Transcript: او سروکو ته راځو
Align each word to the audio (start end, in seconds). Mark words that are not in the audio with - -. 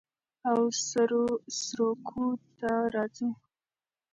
او 0.49 0.59
سروکو 1.57 2.25
ته 2.59 2.71
راځو 2.93 3.29